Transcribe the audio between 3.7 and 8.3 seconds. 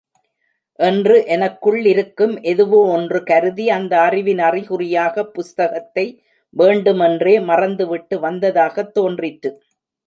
அந்த அறிவின் அறிகுறியாகப் புஸ்தகத்தை வேண்டுமென்றே மறந்துவிட்டு